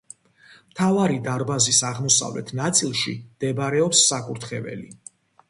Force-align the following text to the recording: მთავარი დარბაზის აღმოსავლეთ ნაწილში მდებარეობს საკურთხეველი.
მთავარი 0.69 1.19
დარბაზის 1.27 1.81
აღმოსავლეთ 1.89 2.49
ნაწილში 2.61 3.15
მდებარეობს 3.21 4.03
საკურთხეველი. 4.09 4.91